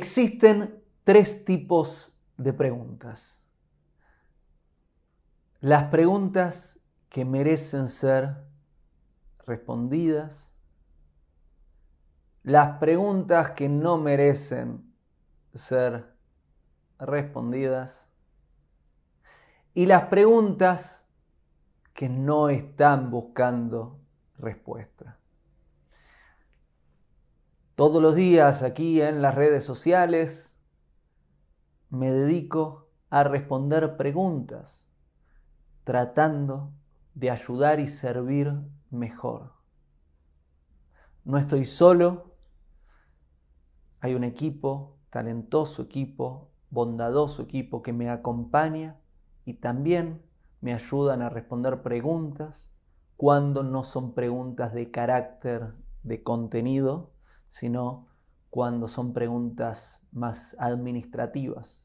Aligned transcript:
Existen 0.00 0.82
tres 1.04 1.44
tipos 1.44 2.10
de 2.38 2.54
preguntas. 2.54 3.44
Las 5.60 5.90
preguntas 5.90 6.80
que 7.10 7.26
merecen 7.26 7.86
ser 7.90 8.34
respondidas, 9.46 10.54
las 12.44 12.78
preguntas 12.78 13.50
que 13.50 13.68
no 13.68 13.98
merecen 13.98 14.90
ser 15.52 16.14
respondidas 16.98 18.08
y 19.74 19.84
las 19.84 20.04
preguntas 20.04 21.06
que 21.92 22.08
no 22.08 22.48
están 22.48 23.10
buscando 23.10 24.00
respuesta. 24.38 25.19
Todos 27.80 28.02
los 28.02 28.14
días 28.14 28.62
aquí 28.62 29.00
en 29.00 29.22
las 29.22 29.34
redes 29.34 29.64
sociales 29.64 30.54
me 31.88 32.10
dedico 32.10 32.90
a 33.08 33.24
responder 33.24 33.96
preguntas, 33.96 34.92
tratando 35.84 36.74
de 37.14 37.30
ayudar 37.30 37.80
y 37.80 37.86
servir 37.86 38.52
mejor. 38.90 39.54
No 41.24 41.38
estoy 41.38 41.64
solo, 41.64 42.34
hay 44.00 44.14
un 44.14 44.24
equipo, 44.24 44.98
talentoso 45.08 45.80
equipo, 45.80 46.50
bondadoso 46.68 47.40
equipo 47.40 47.82
que 47.82 47.94
me 47.94 48.10
acompaña 48.10 49.00
y 49.46 49.54
también 49.54 50.20
me 50.60 50.74
ayudan 50.74 51.22
a 51.22 51.30
responder 51.30 51.80
preguntas 51.80 52.70
cuando 53.16 53.62
no 53.62 53.84
son 53.84 54.12
preguntas 54.12 54.74
de 54.74 54.90
carácter 54.90 55.72
de 56.02 56.22
contenido, 56.22 57.09
sino 57.50 58.06
cuando 58.48 58.88
son 58.88 59.12
preguntas 59.12 60.00
más 60.12 60.56
administrativas. 60.58 61.84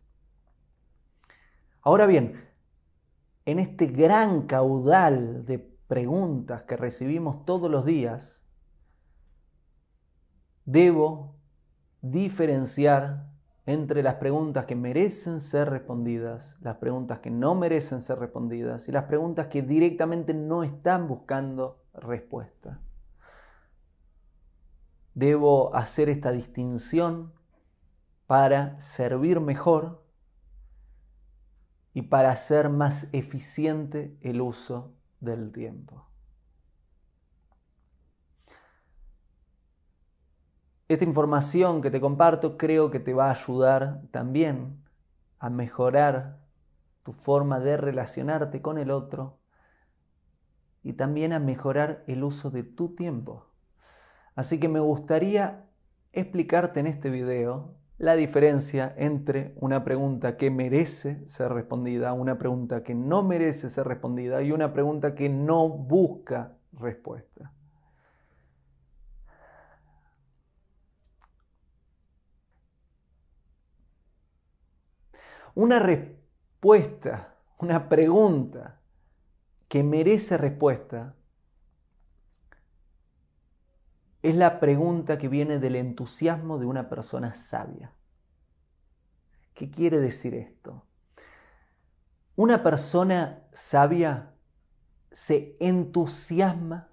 Ahora 1.82 2.06
bien, 2.06 2.48
en 3.46 3.60
este 3.60 3.88
gran 3.88 4.44
caudal 4.44 5.46
de 5.46 5.60
preguntas 5.60 6.64
que 6.64 6.78
recibimos 6.78 7.46
todos 7.46 7.70
los 7.70 7.86
días, 7.86 8.48
debo 10.66 11.36
diferenciar 12.02 13.28
entre 13.66 14.04
las 14.04 14.16
preguntas 14.16 14.66
que 14.66 14.76
merecen 14.76 15.42
ser 15.42 15.70
respondidas, 15.70 16.58
las 16.62 16.78
preguntas 16.78 17.20
que 17.20 17.32
no 17.32 17.56
merecen 17.56 18.02
ser 18.02 18.20
respondidas 18.20 18.88
y 18.88 18.92
las 18.92 19.06
preguntas 19.06 19.48
que 19.48 19.64
directamente 19.64 20.36
no 20.36 20.64
están 20.64 21.08
buscando 21.08 21.84
respuesta. 21.94 22.80
Debo 25.16 25.74
hacer 25.76 26.10
esta 26.10 26.32
distinción 26.32 27.34
para 28.28 28.80
servir 28.80 29.40
mejor 29.40 30.06
y 31.94 32.04
para 32.04 32.32
hacer 32.32 32.70
más 32.70 33.08
eficiente 33.14 34.18
el 34.22 34.42
uso 34.42 34.94
del 35.22 35.54
tiempo. 35.54 36.06
Esta 40.90 41.06
información 41.06 41.82
que 41.82 41.90
te 41.90 42.02
comparto 42.02 42.58
creo 42.58 42.92
que 42.92 43.00
te 43.00 43.14
va 43.14 43.30
a 43.30 43.32
ayudar 43.32 44.02
también 44.12 44.84
a 45.40 45.50
mejorar 45.50 46.46
tu 47.04 47.14
forma 47.14 47.60
de 47.60 47.78
relacionarte 47.78 48.62
con 48.62 48.78
el 48.78 48.92
otro 48.92 49.40
y 50.84 50.94
también 50.94 51.32
a 51.34 51.40
mejorar 51.40 52.04
el 52.08 52.24
uso 52.24 52.52
de 52.52 52.64
tu 52.64 52.94
tiempo. 52.94 53.55
Así 54.36 54.60
que 54.60 54.68
me 54.68 54.82
gustaría 54.82 55.66
explicarte 56.12 56.82
en 56.82 56.88
este 56.88 57.10
video 57.10 57.76
la 57.98 58.18
diferencia 58.18 58.94
entre 58.98 59.54
una 59.56 59.86
pregunta 59.86 60.36
que 60.36 60.52
merece 60.52 61.26
ser 61.28 61.54
respondida, 61.54 62.12
una 62.12 62.38
pregunta 62.38 62.84
que 62.84 62.94
no 62.94 63.24
merece 63.24 63.70
ser 63.70 63.88
respondida 63.88 64.42
y 64.42 64.52
una 64.52 64.74
pregunta 64.74 65.16
que 65.16 65.30
no 65.30 65.70
busca 65.70 66.58
respuesta. 66.74 67.54
Una 75.54 75.80
respuesta, 75.80 77.36
una 77.60 77.88
pregunta 77.88 78.82
que 79.70 79.84
merece 79.84 80.38
respuesta 80.38 81.16
es 84.26 84.36
la 84.36 84.60
pregunta 84.60 85.20
que 85.20 85.28
viene 85.28 85.60
del 85.60 85.76
entusiasmo 85.76 86.58
de 86.58 86.66
una 86.66 86.90
persona 86.90 87.32
sabia. 87.32 87.94
¿Qué 89.54 89.70
quiere 89.70 90.00
decir 90.00 90.34
esto? 90.34 90.84
Una 92.36 92.64
persona 92.64 93.44
sabia 93.54 94.34
se 95.12 95.56
entusiasma 95.60 96.90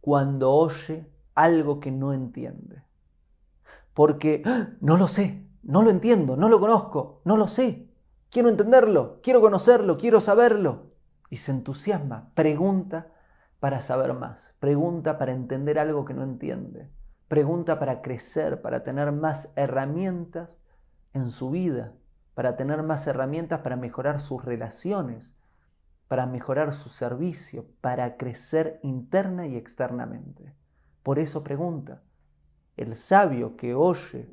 cuando 0.00 0.52
oye 0.52 1.10
algo 1.34 1.80
que 1.80 1.90
no 1.90 2.12
entiende. 2.12 2.84
Porque 3.92 4.42
¡ah! 4.46 4.68
no 4.80 4.96
lo 4.96 5.08
sé, 5.08 5.44
no 5.64 5.82
lo 5.82 5.90
entiendo, 5.90 6.36
no 6.36 6.48
lo 6.48 6.60
conozco, 6.60 7.22
no 7.24 7.36
lo 7.36 7.48
sé. 7.48 7.90
Quiero 8.30 8.48
entenderlo, 8.48 9.18
quiero 9.20 9.40
conocerlo, 9.40 9.96
quiero 9.96 10.20
saberlo. 10.20 10.92
Y 11.28 11.36
se 11.36 11.50
entusiasma, 11.50 12.30
pregunta 12.34 13.12
para 13.62 13.80
saber 13.80 14.12
más, 14.12 14.56
pregunta 14.58 15.18
para 15.18 15.30
entender 15.30 15.78
algo 15.78 16.04
que 16.04 16.14
no 16.14 16.24
entiende, 16.24 16.90
pregunta 17.28 17.78
para 17.78 18.02
crecer, 18.02 18.60
para 18.60 18.82
tener 18.82 19.12
más 19.12 19.52
herramientas 19.54 20.60
en 21.12 21.30
su 21.30 21.50
vida, 21.50 21.92
para 22.34 22.56
tener 22.56 22.82
más 22.82 23.06
herramientas 23.06 23.60
para 23.60 23.76
mejorar 23.76 24.18
sus 24.18 24.44
relaciones, 24.44 25.36
para 26.08 26.26
mejorar 26.26 26.74
su 26.74 26.88
servicio, 26.88 27.68
para 27.80 28.16
crecer 28.16 28.80
interna 28.82 29.46
y 29.46 29.54
externamente. 29.54 30.56
Por 31.04 31.20
eso 31.20 31.44
pregunta. 31.44 32.02
El 32.76 32.96
sabio 32.96 33.56
que 33.56 33.76
oye 33.76 34.28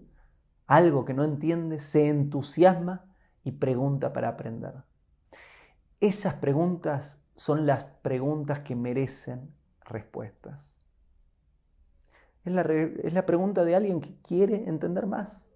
algo 0.65 1.05
que 1.05 1.13
no 1.13 1.23
entiende 1.23 1.77
se 1.77 2.07
entusiasma 2.07 3.05
y 3.43 3.51
pregunta 3.51 4.11
para 4.11 4.29
aprender. 4.29 4.73
Esas 5.99 6.33
preguntas 6.33 7.23
son 7.39 7.65
las 7.65 7.85
preguntas 7.85 8.59
que 8.59 8.75
merecen 8.75 9.55
respuestas. 9.85 10.81
Es 12.43 12.51
la, 12.51 12.63
es 12.63 13.13
la, 13.13 13.25
pregunta 13.25 13.63
de 13.63 13.77
alguien 13.77 14.01
que 14.01 14.13
quiere 14.21 14.67
entender 14.67 15.05
más. 15.05 15.47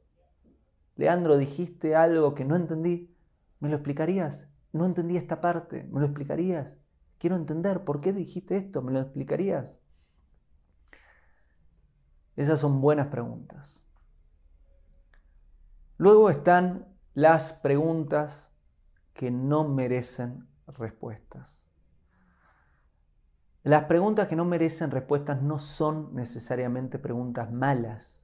Leandro, 0.95 1.37
dijiste 1.37 1.93
algo 1.93 2.35
que 2.35 2.45
no 2.45 2.55
entendí. 2.55 3.13
¿Me 3.59 3.67
lo 3.67 3.75
explicarías? 3.75 4.47
No 4.71 4.85
entendí 4.85 5.17
esta 5.17 5.41
parte. 5.41 5.83
¿Me 5.91 5.99
lo 5.99 6.05
explicarías? 6.05 6.77
Quiero 7.17 7.35
entender 7.35 7.83
por 7.83 7.99
qué 7.99 8.13
dijiste 8.13 8.55
esto. 8.55 8.81
¿Me 8.81 8.93
lo 8.93 9.01
explicarías? 9.01 9.77
Esas 12.37 12.61
son 12.61 12.79
buenas 12.79 13.07
preguntas. 13.07 13.83
Luego 15.97 16.29
están 16.29 16.87
las 17.13 17.51
preguntas 17.51 18.53
que 19.13 19.31
no 19.31 19.67
merecen 19.67 20.47
respuestas. 20.65 21.62
Las 23.63 23.85
preguntas 23.85 24.27
que 24.27 24.35
no 24.35 24.43
merecen 24.43 24.91
respuestas 24.91 25.41
no 25.41 25.57
son 25.57 26.13
necesariamente 26.13 26.99
preguntas 26.99 27.49
malas, 27.49 28.21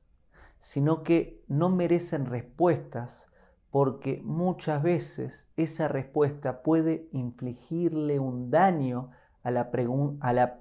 sino 0.58 1.02
que 1.02 1.42
no 1.48 1.70
merecen 1.70 2.26
respuestas 2.26 3.32
porque 3.72 4.22
muchas 4.26 4.84
veces 4.84 5.50
esa 5.56 5.88
respuesta 5.88 6.62
puede 6.62 7.08
infligirle 7.14 8.20
un 8.20 8.52
daño 8.52 9.12
a 9.42 9.52
la, 9.52 9.72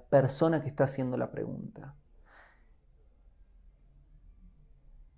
persona 0.09 0.61
que 0.61 0.69
está 0.69 0.85
haciendo 0.85 1.17
la 1.17 1.31
pregunta. 1.31 1.95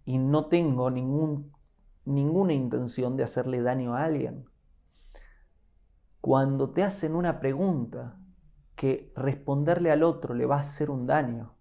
Y 0.06 0.18
no 0.18 0.48
tengo 0.48 0.90
ninguna 0.90 2.54
intención 2.54 3.16
de 3.16 3.24
hacerle 3.24 3.62
daño 3.62 3.96
a 3.96 4.06
alguien. 4.06 4.46
Cuando 6.20 6.72
te 6.72 6.84
hacen 6.84 7.16
una 7.16 7.40
pregunta 7.40 8.18
que 8.76 9.12
responderle 9.16 9.92
al 9.92 10.04
otro 10.04 10.34
le 10.34 10.46
va 10.46 10.58
a 10.58 10.62
hacer 10.62 10.90
un 10.90 11.06
daño 11.06 11.54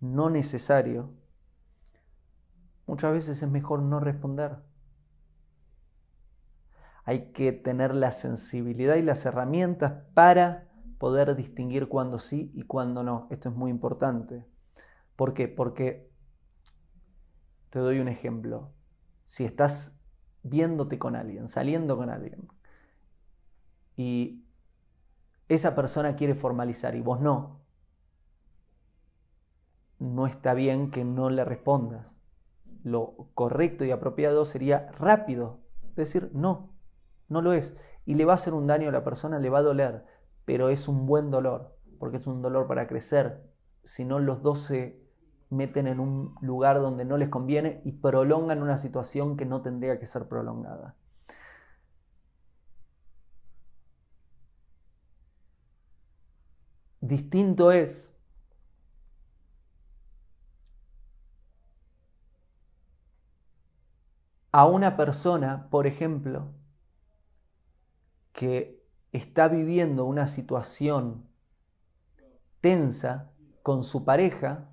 no 0.00 0.30
necesario, 0.30 1.10
muchas 2.86 3.12
veces 3.12 3.42
es 3.42 3.50
mejor 3.50 3.82
no 3.82 4.00
responder. 4.00 4.56
Hay 7.04 7.32
que 7.32 7.52
tener 7.52 7.94
la 7.94 8.12
sensibilidad 8.12 8.96
y 8.96 9.02
las 9.02 9.24
herramientas 9.26 10.04
para 10.14 10.68
poder 10.98 11.34
distinguir 11.34 11.88
cuándo 11.88 12.18
sí 12.18 12.50
y 12.54 12.62
cuándo 12.62 13.02
no. 13.02 13.26
Esto 13.30 13.48
es 13.50 13.54
muy 13.54 13.70
importante. 13.70 14.46
¿Por 15.16 15.34
qué? 15.34 15.48
Porque 15.48 16.10
te 17.70 17.78
doy 17.78 18.00
un 18.00 18.08
ejemplo. 18.08 18.72
Si 19.24 19.44
estás 19.44 19.98
viéndote 20.42 20.98
con 20.98 21.16
alguien, 21.16 21.48
saliendo 21.48 21.96
con 21.96 22.10
alguien, 22.10 22.48
y 23.96 24.44
esa 25.50 25.74
persona 25.74 26.14
quiere 26.14 26.36
formalizar 26.36 26.94
y 26.94 27.00
vos 27.00 27.20
no, 27.20 27.60
no 29.98 30.28
está 30.28 30.54
bien 30.54 30.92
que 30.92 31.04
no 31.04 31.28
le 31.28 31.44
respondas. 31.44 32.18
lo 32.84 33.28
correcto 33.34 33.84
y 33.84 33.90
apropiado 33.90 34.44
sería 34.44 34.90
rápido 34.92 35.58
decir 35.96 36.30
no, 36.32 36.70
no 37.28 37.42
lo 37.42 37.52
es. 37.52 37.76
Y 38.06 38.14
le 38.14 38.24
va 38.24 38.32
a 38.32 38.36
hacer 38.36 38.54
un 38.54 38.68
daño 38.68 38.88
a 38.88 38.92
la 38.92 39.02
persona, 39.02 39.40
le 39.40 39.50
va 39.50 39.58
a 39.58 39.62
doler, 39.62 40.04
pero 40.44 40.68
es 40.68 40.86
un 40.86 41.04
buen 41.04 41.32
dolor, 41.32 41.76
porque 41.98 42.18
es 42.18 42.28
un 42.28 42.42
dolor 42.42 42.68
para 42.68 42.86
crecer. 42.86 43.42
Si 43.82 44.04
no, 44.04 44.20
los 44.20 44.42
dos 44.42 44.60
se 44.60 45.02
meten 45.50 45.88
en 45.88 45.98
un 45.98 46.36
lugar 46.40 46.80
donde 46.80 47.04
no 47.04 47.16
les 47.16 47.28
conviene 47.28 47.82
y 47.84 47.90
prolongan 47.90 48.62
una 48.62 48.78
situación 48.78 49.36
que 49.36 49.46
no 49.46 49.62
tendría 49.62 49.98
que 49.98 50.06
ser 50.06 50.28
prolongada. 50.28 50.94
Distinto 57.10 57.72
es 57.72 58.14
a 64.52 64.64
una 64.64 64.96
persona, 64.96 65.68
por 65.70 65.88
ejemplo, 65.88 66.52
que 68.32 68.80
está 69.10 69.48
viviendo 69.48 70.04
una 70.04 70.28
situación 70.28 71.26
tensa 72.60 73.32
con 73.64 73.82
su 73.82 74.04
pareja 74.04 74.68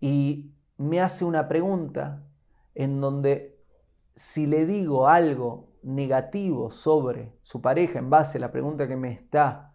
y 0.00 0.50
me 0.76 1.00
hace 1.00 1.24
una 1.24 1.46
pregunta 1.46 2.26
en 2.74 3.00
donde 3.00 3.64
si 4.16 4.48
le 4.48 4.66
digo 4.66 5.06
algo 5.06 5.68
negativo 5.84 6.72
sobre 6.72 7.38
su 7.42 7.62
pareja 7.62 8.00
en 8.00 8.10
base 8.10 8.38
a 8.38 8.40
la 8.40 8.50
pregunta 8.50 8.88
que 8.88 8.96
me 8.96 9.12
está 9.12 9.73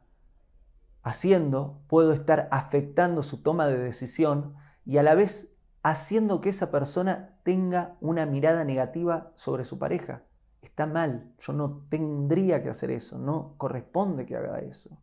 haciendo, 1.02 1.82
puedo 1.88 2.14
estar 2.14 2.48
afectando 2.52 3.24
su 3.24 3.42
toma 3.42 3.68
de 3.68 3.78
decisión 3.78 4.56
y 4.86 4.98
a 4.98 5.04
la 5.04 5.16
vez 5.16 5.56
haciendo 5.84 6.42
que 6.42 6.50
esa 6.50 6.72
persona 6.72 7.40
tenga 7.44 7.98
una 8.02 8.26
mirada 8.26 8.64
negativa 8.64 9.32
sobre 9.36 9.66
su 9.66 9.80
pareja. 9.80 10.24
Está 10.62 10.86
mal, 10.86 11.34
yo 11.40 11.54
no 11.54 11.86
tendría 11.90 12.62
que 12.62 12.70
hacer 12.70 12.92
eso, 12.92 13.18
no 13.18 13.56
corresponde 13.58 14.26
que 14.26 14.36
haga 14.36 14.60
eso. 14.60 14.98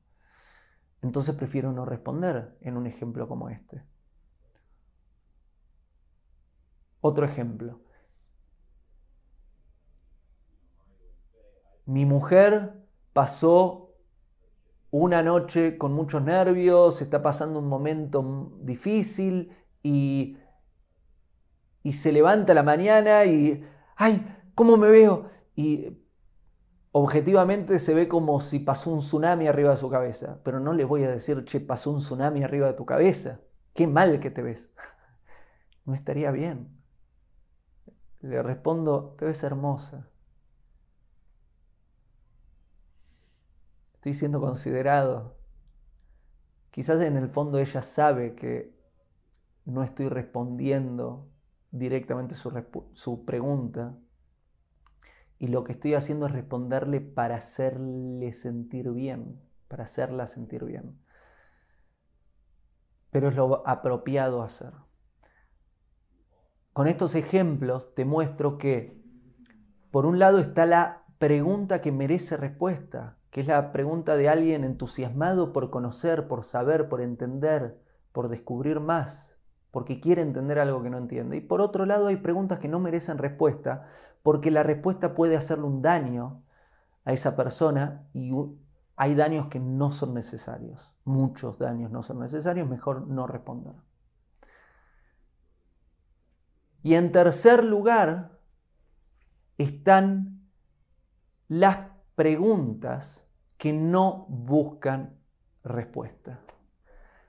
Entonces 1.03 1.35
prefiero 1.35 1.73
no 1.73 1.85
responder 1.85 2.57
en 2.61 2.77
un 2.77 2.87
ejemplo 2.87 3.29
como 3.29 3.49
este. 3.49 3.83
Otro 7.01 7.25
ejemplo. 7.25 7.81
Mi 11.85 12.05
mujer 12.05 12.75
pasó 13.13 13.86
una 14.91 15.23
noche 15.23 15.79
con 15.79 15.93
muchos 15.93 16.23
nervios, 16.23 17.03
está 17.03 17.23
pasando 17.23 17.59
un 17.59 17.69
momento 17.69 18.53
difícil 18.61 19.53
y 19.83 20.39
y 21.87 21.93
se 21.93 22.11
levanta 22.11 22.53
la 22.53 22.65
mañana 22.65 23.27
y, 23.27 23.65
¡ay! 23.95 24.27
¿Cómo 24.57 24.77
me 24.77 24.89
veo? 24.89 25.31
Y 25.55 25.97
objetivamente 26.91 27.79
se 27.79 27.95
ve 27.95 28.09
como 28.09 28.41
si 28.41 28.59
pasó 28.59 28.91
un 28.91 28.99
tsunami 28.99 29.47
arriba 29.47 29.71
de 29.71 29.77
su 29.77 29.89
cabeza. 29.89 30.41
Pero 30.43 30.59
no 30.59 30.73
le 30.73 30.85
voy 30.85 31.05
a 31.05 31.11
decir, 31.13 31.45
che, 31.45 31.61
pasó 31.61 31.93
un 31.93 31.99
tsunami 31.99 32.43
arriba 32.43 32.67
de 32.67 32.73
tu 32.73 32.85
cabeza. 32.85 33.39
Qué 33.73 33.87
mal 33.87 34.19
que 34.19 34.31
te 34.31 34.43
ves. 34.43 34.75
No 35.85 35.95
estaría 35.95 36.33
bien. 36.33 36.77
Le 38.19 38.43
respondo, 38.43 39.15
te 39.17 39.25
ves 39.25 39.45
hermosa. 39.45 40.11
Estoy 44.07 44.21
siendo 44.21 44.41
considerado. 44.41 45.37
Quizás 46.71 47.01
en 47.01 47.17
el 47.17 47.29
fondo 47.29 47.59
ella 47.59 47.83
sabe 47.83 48.37
que 48.37 48.73
no 49.65 49.83
estoy 49.83 50.09
respondiendo 50.09 51.29
directamente 51.73 52.37
su, 52.37 53.25
pregunta 53.25 53.99
y 55.41 55.49
lo 55.49 55.65
que 55.65 55.73
estoy 55.73 55.95
haciendo 55.95 56.27
es 56.27 56.33
responderle 56.33 57.01
para 57.01 57.35
hacerle 57.35 58.33
sentir 58.33 58.93
bien, 58.93 59.41
para 59.67 59.83
hacerla 59.83 60.29
sentir 60.29 60.65
bien. 60.65 60.97
Pero 63.11 63.29
es 63.29 63.35
lo 63.35 63.67
apropiado 63.67 64.45
hacer. 64.45 64.73
Con 66.73 66.87
estos 66.87 67.17
ejemplos 67.17 67.93
te 67.97 68.05
muestro 68.05 68.57
que, 68.57 69.03
por 69.91 70.07
un 70.07 70.21
lado, 70.21 70.39
está 70.39 70.65
la 70.65 71.03
pregunta 71.19 71.81
que 71.81 71.91
merece 71.91 72.37
respuesta, 72.37 73.16
que 73.37 73.43
es 73.43 73.49
la 73.49 73.71
pregunta 73.71 74.17
de 74.17 74.31
alguien 74.31 74.65
entusiasmado 74.65 75.53
por 75.53 75.69
conocer, 75.69 76.27
por 76.27 76.43
saber, 76.43 76.89
por 76.89 77.03
entender, 77.03 77.79
por 78.13 78.31
descubrir 78.31 78.81
más, 78.81 79.37
porque 79.71 80.01
quiere 80.01 80.23
entender 80.23 80.59
algo 80.59 80.83
que 80.83 80.89
no 80.89 80.97
entiende. 80.97 81.37
Y 81.37 81.43
por 81.43 81.61
otro 81.61 81.85
lado 81.85 82.07
hay 82.07 82.17
preguntas 82.17 82.61
que 82.61 82.69
no 82.69 82.81
merecen 82.81 83.19
respuesta, 83.19 83.89
porque 84.23 84.51
la 84.51 84.63
respuesta 84.63 85.15
puede 85.15 85.37
hacerle 85.37 85.67
un 85.67 85.83
daño 85.83 86.45
a 87.05 87.13
esa 87.13 87.37
persona 87.37 88.09
y 88.15 88.33
hay 88.97 89.15
daños 89.15 89.49
que 89.49 89.61
no 89.61 89.93
son 89.93 90.15
necesarios. 90.15 90.95
Muchos 91.05 91.59
daños 91.59 91.91
no 91.91 92.03
son 92.03 92.21
necesarios, 92.21 92.67
mejor 92.67 93.07
no 93.07 93.27
responder. 93.27 93.75
Y 96.83 96.95
en 96.95 97.13
tercer 97.13 97.63
lugar 97.63 98.41
están 99.59 100.49
las 101.49 101.91
preguntas 102.15 103.25
que 103.59 103.73
no 103.73 104.27
buscan 104.29 105.19
respuesta. 105.65 106.41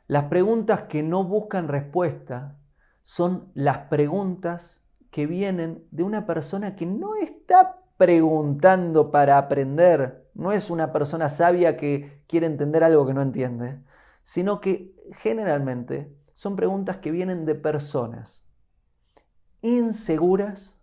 Las 0.07 0.25
preguntas 0.25 0.83
que 0.83 1.03
no 1.03 1.23
buscan 1.23 1.67
respuesta 1.67 2.57
son 3.03 3.51
las 3.53 3.77
preguntas 3.89 4.85
que 5.11 5.25
vienen 5.25 5.85
de 5.91 6.03
una 6.03 6.25
persona 6.25 6.75
que 6.75 6.85
no 6.85 7.15
está 7.15 7.81
preguntando 7.97 9.11
para 9.11 9.37
aprender, 9.37 10.29
no 10.33 10.51
es 10.51 10.69
una 10.69 10.93
persona 10.93 11.29
sabia 11.29 11.77
que 11.77 12.23
quiere 12.27 12.45
entender 12.45 12.83
algo 12.83 13.05
que 13.05 13.13
no 13.13 13.21
entiende, 13.21 13.81
sino 14.21 14.61
que 14.61 14.95
generalmente 15.13 16.15
son 16.33 16.55
preguntas 16.55 16.97
que 16.97 17.11
vienen 17.11 17.45
de 17.45 17.55
personas 17.55 18.47
inseguras 19.61 20.79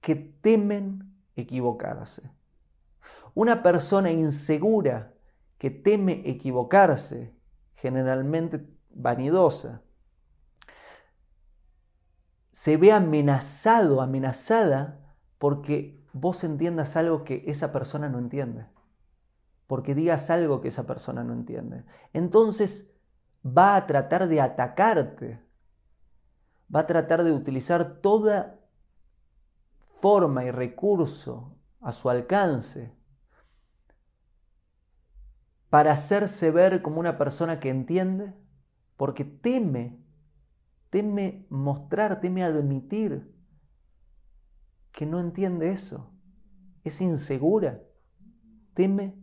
que 0.00 0.14
temen 0.14 1.14
equivocarse. 1.34 2.30
Una 3.38 3.62
persona 3.62 4.10
insegura 4.10 5.14
que 5.58 5.70
teme 5.70 6.28
equivocarse 6.28 7.36
generalmente 7.76 8.68
vanidosa, 8.90 9.80
se 12.50 12.76
ve 12.76 12.90
amenazado, 12.90 14.02
amenazada, 14.02 15.14
porque 15.38 16.04
vos 16.12 16.42
entiendas 16.42 16.96
algo 16.96 17.22
que 17.22 17.44
esa 17.46 17.70
persona 17.70 18.08
no 18.08 18.18
entiende, 18.18 18.66
porque 19.68 19.94
digas 19.94 20.30
algo 20.30 20.60
que 20.60 20.66
esa 20.66 20.84
persona 20.84 21.22
no 21.22 21.32
entiende. 21.32 21.84
Entonces 22.12 22.90
va 23.46 23.76
a 23.76 23.86
tratar 23.86 24.26
de 24.26 24.40
atacarte, 24.40 25.40
va 26.74 26.80
a 26.80 26.86
tratar 26.88 27.22
de 27.22 27.30
utilizar 27.30 28.00
toda 28.00 28.58
forma 29.94 30.44
y 30.44 30.50
recurso 30.50 31.56
a 31.80 31.92
su 31.92 32.10
alcance 32.10 32.97
para 35.70 35.92
hacerse 35.92 36.50
ver 36.50 36.82
como 36.82 37.00
una 37.00 37.18
persona 37.18 37.60
que 37.60 37.68
entiende, 37.68 38.34
porque 38.96 39.24
teme, 39.24 40.02
teme 40.90 41.46
mostrar, 41.50 42.20
teme 42.20 42.42
admitir 42.42 43.34
que 44.92 45.06
no 45.06 45.20
entiende 45.20 45.70
eso, 45.70 46.10
es 46.84 47.00
insegura, 47.00 47.82
teme 48.74 49.14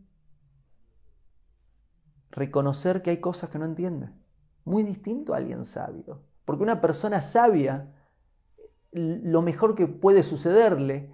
reconocer 2.29 3.01
que 3.01 3.09
hay 3.09 3.17
cosas 3.17 3.49
que 3.49 3.57
no 3.57 3.65
entiende. 3.65 4.09
Muy 4.65 4.83
distinto 4.83 5.33
a 5.33 5.37
alguien 5.37 5.65
sabio, 5.65 6.23
porque 6.43 6.63
una 6.63 6.81
persona 6.81 7.21
sabia, 7.21 7.91
lo 8.91 9.41
mejor 9.41 9.75
que 9.75 9.87
puede 9.87 10.23
sucederle 10.23 11.13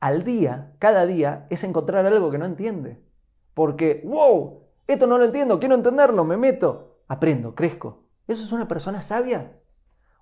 al 0.00 0.24
día, 0.24 0.74
cada 0.78 1.04
día, 1.06 1.46
es 1.50 1.64
encontrar 1.64 2.06
algo 2.06 2.30
que 2.30 2.38
no 2.38 2.44
entiende. 2.44 3.11
Porque, 3.54 4.02
wow, 4.04 4.62
esto 4.86 5.06
no 5.06 5.18
lo 5.18 5.24
entiendo, 5.24 5.58
quiero 5.58 5.74
entenderlo, 5.74 6.24
me 6.24 6.36
meto, 6.36 7.02
aprendo, 7.08 7.54
crezco. 7.54 8.04
¿Eso 8.26 8.44
es 8.44 8.52
una 8.52 8.68
persona 8.68 9.02
sabia? 9.02 9.60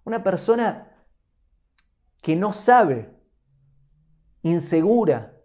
Una 0.05 0.23
persona 0.23 0.91
que 2.23 2.37
no 2.37 2.53
sabe, 2.53 3.15
insegura, 4.43 5.37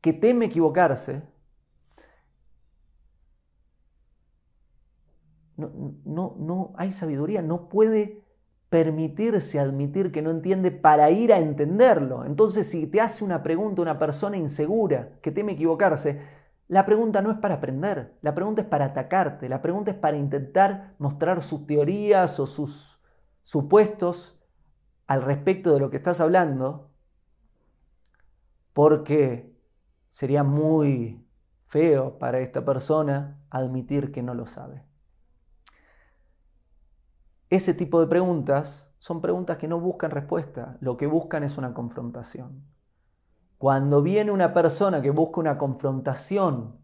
que 0.00 0.12
teme 0.12 0.46
equivocarse. 0.46 1.22
No, 5.56 5.72
no, 6.04 6.36
no 6.38 6.72
hay 6.76 6.92
sabiduría, 6.92 7.42
no 7.42 7.68
puede 7.68 8.24
permitirse 8.68 9.58
admitir 9.58 10.12
que 10.12 10.22
no 10.22 10.30
entiende 10.30 10.70
para 10.70 11.10
ir 11.10 11.32
a 11.32 11.38
entenderlo. 11.38 12.24
Entonces, 12.24 12.68
si 12.68 12.86
te 12.86 13.00
hace 13.00 13.24
una 13.24 13.42
pregunta 13.42 13.82
una 13.82 13.98
persona 13.98 14.36
insegura 14.36 15.18
que 15.20 15.32
teme 15.32 15.52
equivocarse, 15.52 16.20
la 16.68 16.84
pregunta 16.84 17.22
no 17.22 17.30
es 17.30 17.38
para 17.38 17.54
aprender, 17.54 18.18
la 18.20 18.34
pregunta 18.34 18.60
es 18.62 18.68
para 18.68 18.86
atacarte, 18.86 19.48
la 19.48 19.62
pregunta 19.62 19.90
es 19.90 19.96
para 19.96 20.18
intentar 20.18 20.94
mostrar 20.98 21.42
sus 21.42 21.66
teorías 21.66 22.38
o 22.38 22.46
sus 22.46 23.00
supuestos 23.42 24.38
al 25.06 25.22
respecto 25.22 25.72
de 25.72 25.80
lo 25.80 25.88
que 25.88 25.96
estás 25.96 26.20
hablando, 26.20 26.90
porque 28.74 29.56
sería 30.10 30.44
muy 30.44 31.26
feo 31.64 32.18
para 32.18 32.40
esta 32.40 32.64
persona 32.64 33.42
admitir 33.48 34.12
que 34.12 34.22
no 34.22 34.34
lo 34.34 34.46
sabe. 34.46 34.84
Ese 37.48 37.72
tipo 37.72 37.98
de 38.00 38.06
preguntas 38.06 38.94
son 38.98 39.22
preguntas 39.22 39.56
que 39.56 39.68
no 39.68 39.80
buscan 39.80 40.10
respuesta, 40.10 40.76
lo 40.80 40.98
que 40.98 41.06
buscan 41.06 41.44
es 41.44 41.56
una 41.56 41.72
confrontación. 41.72 42.62
Cuando 43.58 44.02
viene 44.02 44.30
una 44.30 44.54
persona 44.54 45.02
que 45.02 45.10
busca 45.10 45.40
una 45.40 45.58
confrontación 45.58 46.78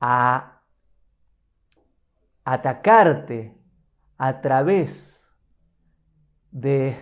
a 0.00 0.62
atacarte 2.44 3.60
a 4.16 4.40
través 4.40 5.30
de, 6.50 6.96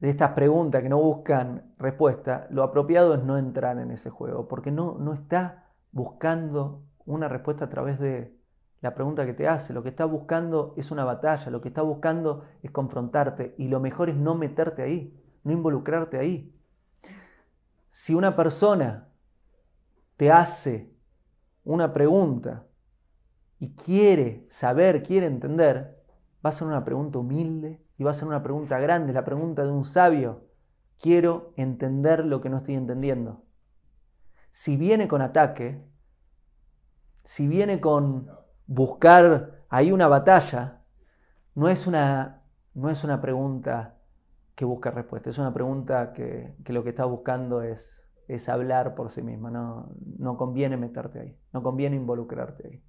estas 0.00 0.30
preguntas 0.30 0.82
que 0.82 0.88
no 0.88 0.98
buscan 0.98 1.72
respuesta, 1.78 2.48
lo 2.50 2.64
apropiado 2.64 3.14
es 3.14 3.22
no 3.22 3.38
entrar 3.38 3.78
en 3.78 3.92
ese 3.92 4.10
juego, 4.10 4.48
porque 4.48 4.72
no, 4.72 4.96
no 4.98 5.12
está 5.12 5.70
buscando 5.92 6.82
una 7.06 7.28
respuesta 7.28 7.66
a 7.66 7.68
través 7.68 8.00
de 8.00 8.36
la 8.80 8.94
pregunta 8.94 9.26
que 9.26 9.34
te 9.34 9.46
hace. 9.46 9.72
Lo 9.72 9.82
que 9.82 9.90
está 9.90 10.04
buscando 10.04 10.74
es 10.76 10.90
una 10.90 11.04
batalla, 11.04 11.50
lo 11.50 11.60
que 11.60 11.68
está 11.68 11.82
buscando 11.82 12.44
es 12.62 12.70
confrontarte 12.70 13.54
y 13.58 13.68
lo 13.68 13.78
mejor 13.78 14.08
es 14.08 14.16
no 14.16 14.34
meterte 14.34 14.82
ahí, 14.82 15.19
no 15.42 15.52
involucrarte 15.52 16.18
ahí. 16.18 16.54
Si 17.88 18.14
una 18.14 18.36
persona 18.36 19.08
te 20.16 20.30
hace 20.30 20.94
una 21.64 21.92
pregunta 21.92 22.66
y 23.58 23.74
quiere 23.74 24.46
saber, 24.48 25.02
quiere 25.02 25.26
entender, 25.26 26.02
va 26.44 26.50
a 26.50 26.52
ser 26.52 26.66
una 26.66 26.84
pregunta 26.84 27.18
humilde 27.18 27.84
y 27.98 28.04
va 28.04 28.12
a 28.12 28.14
ser 28.14 28.28
una 28.28 28.42
pregunta 28.42 28.78
grande, 28.78 29.12
la 29.12 29.24
pregunta 29.24 29.62
de 29.62 29.70
un 29.70 29.84
sabio. 29.84 30.46
Quiero 30.98 31.52
entender 31.56 32.24
lo 32.24 32.40
que 32.40 32.48
no 32.48 32.58
estoy 32.58 32.74
entendiendo. 32.74 33.44
Si 34.50 34.76
viene 34.76 35.08
con 35.08 35.22
ataque, 35.22 35.84
si 37.22 37.46
viene 37.46 37.80
con 37.80 38.30
buscar 38.66 39.64
ahí 39.68 39.92
una 39.92 40.08
batalla, 40.08 40.82
no 41.54 41.68
es 41.68 41.86
una, 41.86 42.42
no 42.74 42.88
es 42.90 43.04
una 43.04 43.20
pregunta 43.20 43.99
que 44.60 44.66
busca 44.66 44.90
respuesta, 44.90 45.30
es 45.30 45.38
una 45.38 45.54
pregunta 45.54 46.12
que, 46.12 46.54
lo 46.66 46.84
que 46.84 46.90
está 46.90 47.06
buscando 47.06 47.62
es, 47.62 48.06
es 48.28 48.46
hablar 48.50 48.94
por 48.94 49.10
sí 49.10 49.22
misma, 49.22 49.50
no, 49.50 49.90
no 50.18 50.36
conviene 50.36 50.76
meterte 50.76 51.20
ahí, 51.20 51.38
no 51.54 51.62
conviene 51.62 51.96
involucrarte 51.96 52.68
ahí. 52.68 52.84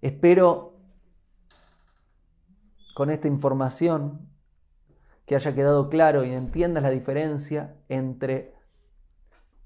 Espero 0.00 0.78
con 2.94 3.10
esta 3.10 3.26
información 3.26 4.30
que 5.26 5.34
haya 5.34 5.52
quedado 5.52 5.88
claro 5.88 6.24
y 6.24 6.32
entiendas 6.32 6.84
la 6.84 6.90
diferencia 6.90 7.74
entre 7.88 8.54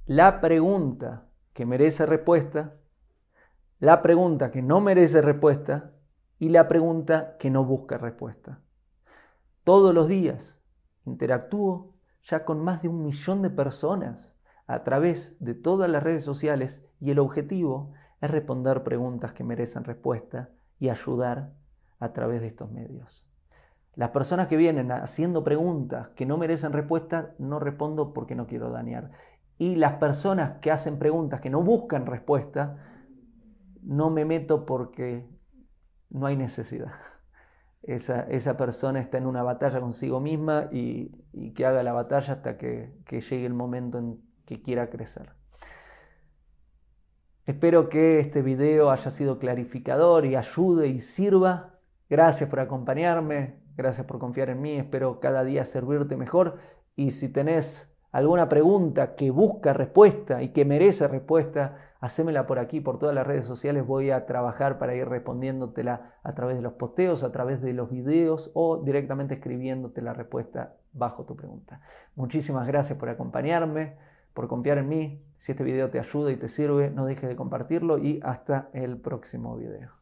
la 0.06 0.40
pregunta 0.40 1.28
que 1.52 1.66
merece 1.66 2.06
respuesta 2.06 2.78
la 3.82 4.00
pregunta 4.00 4.50
que 4.50 4.62
no 4.62 4.80
merece 4.80 5.20
respuesta 5.20 5.90
y 6.38 6.50
la 6.50 6.68
pregunta 6.68 7.36
que 7.36 7.50
no 7.50 7.64
busca 7.64 7.98
respuesta. 7.98 8.62
Todos 9.64 9.94
los 9.94 10.08
días 10.08 10.60
interactúo 11.04 11.94
ya 12.24 12.44
con 12.44 12.64
más 12.64 12.82
de 12.82 12.88
un 12.88 13.04
millón 13.04 13.42
de 13.42 13.50
personas 13.50 14.36
a 14.66 14.82
través 14.82 15.36
de 15.38 15.54
todas 15.54 15.88
las 15.88 16.02
redes 16.02 16.24
sociales 16.24 16.84
y 16.98 17.10
el 17.10 17.20
objetivo 17.20 17.92
es 18.20 18.30
responder 18.30 18.82
preguntas 18.82 19.32
que 19.32 19.44
merecen 19.44 19.84
respuesta 19.84 20.50
y 20.80 20.88
ayudar 20.88 21.52
a 22.00 22.12
través 22.12 22.40
de 22.40 22.48
estos 22.48 22.72
medios. 22.72 23.24
Las 23.94 24.10
personas 24.10 24.48
que 24.48 24.56
vienen 24.56 24.90
haciendo 24.90 25.44
preguntas 25.44 26.10
que 26.10 26.26
no 26.26 26.38
merecen 26.38 26.72
respuesta, 26.72 27.34
no 27.38 27.60
respondo 27.60 28.12
porque 28.12 28.34
no 28.34 28.46
quiero 28.48 28.70
dañar. 28.70 29.12
Y 29.58 29.76
las 29.76 29.94
personas 29.94 30.58
que 30.60 30.72
hacen 30.72 30.98
preguntas 30.98 31.40
que 31.40 31.50
no 31.50 31.62
buscan 31.62 32.06
respuesta, 32.06 32.78
no 33.82 34.10
me 34.10 34.24
meto 34.24 34.66
porque 34.66 35.28
no 36.10 36.26
hay 36.26 36.36
necesidad. 36.36 36.94
Esa, 37.82 38.56
persona 38.56 39.00
está 39.00 39.18
en 39.18 39.26
una 39.26 39.42
batalla 39.42 39.80
consigo 39.80 40.20
misma 40.20 40.68
y, 40.70 41.10
que 41.54 41.66
haga 41.66 41.82
la 41.82 41.92
batalla 41.92 42.34
hasta 42.34 42.56
que, 42.56 42.92
que 43.04 43.20
llegue 43.20 43.46
el 43.46 43.54
momento 43.54 43.98
en 43.98 44.20
que 44.46 44.62
quiera 44.62 44.88
crecer. 44.88 45.30
Espero 47.44 47.88
que 47.88 48.20
este 48.20 48.40
video 48.40 48.90
haya 48.90 49.10
sido 49.10 49.38
clarificador 49.40 50.26
y 50.26 50.36
ayude 50.36 50.88
y 50.88 51.00
sirva. 51.00 51.80
Gracias 52.08 52.48
por 52.48 52.60
acompañarme, 52.60 53.60
gracias 53.74 54.06
por 54.06 54.20
confiar 54.20 54.50
en 54.50 54.60
mí, 54.60 54.76
espero 54.76 55.18
cada 55.18 55.42
día 55.42 55.64
servirte 55.64 56.16
mejor 56.16 56.58
y 56.94 57.10
si 57.10 57.32
tenés 57.32 57.91
alguna 58.12 58.48
pregunta 58.48 59.14
que 59.16 59.30
busca 59.30 59.72
respuesta 59.72 60.42
y 60.42 60.50
que 60.50 60.64
merece 60.64 61.08
respuesta, 61.08 61.78
hacémela 62.00 62.46
por 62.46 62.58
aquí, 62.58 62.80
por 62.80 62.98
todas 62.98 63.14
las 63.14 63.26
redes 63.26 63.46
sociales. 63.46 63.86
Voy 63.86 64.10
a 64.10 64.26
trabajar 64.26 64.78
para 64.78 64.94
ir 64.94 65.08
respondiéndotela 65.08 66.12
a 66.22 66.34
través 66.34 66.56
de 66.56 66.62
los 66.62 66.74
posteos, 66.74 67.24
a 67.24 67.32
través 67.32 67.62
de 67.62 67.72
los 67.72 67.90
videos 67.90 68.50
o 68.54 68.82
directamente 68.82 69.34
escribiéndote 69.34 70.02
la 70.02 70.12
respuesta 70.12 70.74
bajo 70.92 71.24
tu 71.24 71.34
pregunta. 71.36 71.80
Muchísimas 72.14 72.66
gracias 72.66 72.98
por 72.98 73.08
acompañarme, 73.08 73.96
por 74.34 74.46
confiar 74.46 74.78
en 74.78 74.88
mí. 74.88 75.24
Si 75.38 75.52
este 75.52 75.64
video 75.64 75.90
te 75.90 75.98
ayuda 75.98 76.30
y 76.30 76.36
te 76.36 76.48
sirve, 76.48 76.90
no 76.90 77.06
dejes 77.06 77.28
de 77.28 77.36
compartirlo 77.36 77.98
y 77.98 78.20
hasta 78.22 78.68
el 78.72 78.98
próximo 78.98 79.56
video. 79.56 80.01